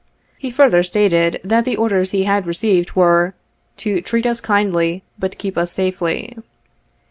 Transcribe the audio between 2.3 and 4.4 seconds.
received were, to 1 treat